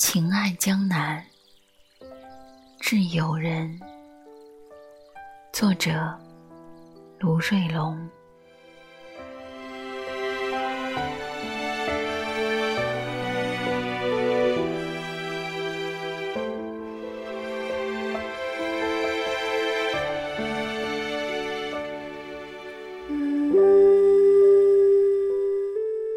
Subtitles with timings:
[0.00, 1.22] 情爱江南，
[2.80, 3.78] 致友人。
[5.52, 6.18] 作者：
[7.18, 8.08] 卢瑞龙。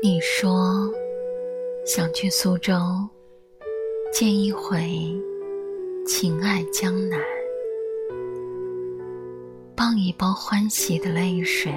[0.01, 0.89] 你说
[1.85, 2.73] 想去苏州。
[4.13, 5.11] 见一回
[6.05, 7.19] 情爱江南，
[9.75, 11.73] 傍一包欢喜的泪水。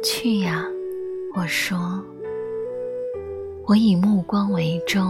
[0.00, 0.64] 去呀，
[1.34, 2.00] 我说，
[3.66, 5.00] 我以目光为舟，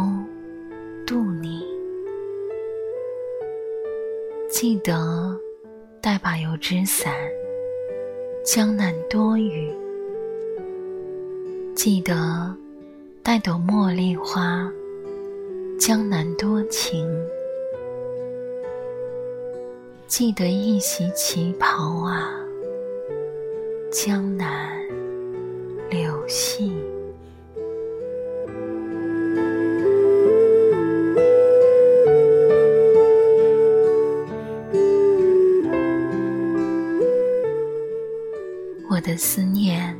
[1.06, 1.62] 渡你。
[4.48, 5.38] 记得
[6.00, 7.12] 带把油纸伞，
[8.42, 9.70] 江南多雨。
[11.74, 12.56] 记得
[13.22, 14.72] 带朵茉莉花。
[15.84, 17.12] 江南多情，
[20.06, 22.32] 记得一袭旗袍啊，
[23.90, 24.80] 江南
[25.90, 26.72] 柳细。
[38.88, 39.98] 我的思念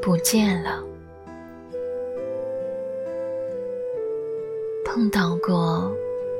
[0.00, 0.87] 不见了。
[4.98, 5.96] 碰到过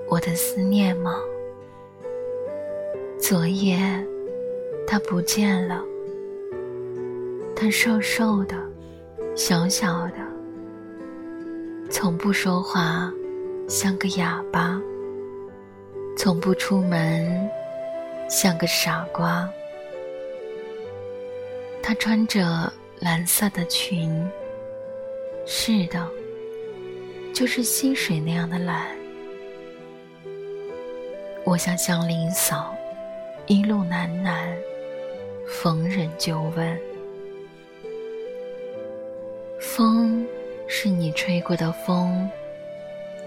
[0.08, 1.14] 我的思念吗？
[3.16, 3.78] 昨夜，
[4.84, 5.80] 他不见了。
[7.54, 8.56] 他瘦瘦的，
[9.36, 10.14] 小小的，
[11.88, 13.14] 从不说话，
[13.68, 14.82] 像个哑巴；
[16.16, 17.48] 从不出门，
[18.28, 19.48] 像个傻瓜。
[21.80, 24.28] 他穿着蓝色的裙，
[25.46, 26.04] 是的。
[27.38, 28.84] 就是溪水那样的蓝。
[31.44, 32.74] 我像祥林嫂，
[33.46, 34.52] 一路喃喃，
[35.46, 36.80] 逢人就问。
[39.60, 40.26] 风
[40.66, 42.28] 是你吹过的风，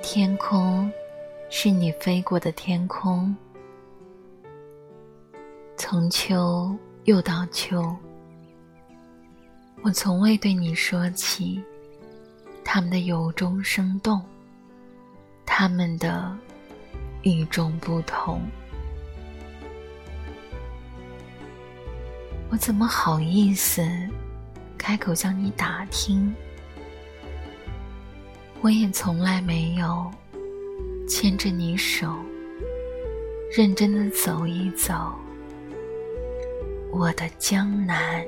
[0.02, 0.92] 天空
[1.50, 3.34] 是你飞过的天空。
[5.78, 7.82] 从秋又到秋，
[9.84, 11.64] 我从未对你说起。
[12.74, 14.24] 他们的由衷生动，
[15.46, 16.34] 他们的
[17.22, 18.42] 与众不同。
[22.50, 23.86] 我怎么好意思
[24.78, 26.34] 开口向你打听？
[28.62, 30.10] 我也从来没有
[31.10, 32.16] 牵着你手，
[33.54, 35.14] 认真的走一走
[36.90, 38.26] 我的江南。